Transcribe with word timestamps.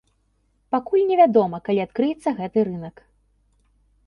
Пакуль 0.75 1.03
невядома, 1.11 1.57
калі 1.67 1.83
адкрыецца 1.87 2.29
гэты 2.41 2.59
рынак. 2.71 2.95